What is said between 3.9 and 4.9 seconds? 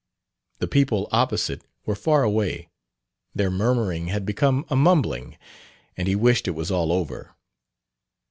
had become a